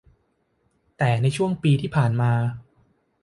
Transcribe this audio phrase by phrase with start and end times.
[0.97, 2.31] แต่ในช่วงปีที่ผ่านมา